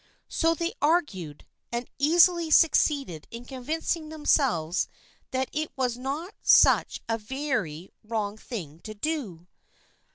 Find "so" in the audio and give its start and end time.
0.29-0.55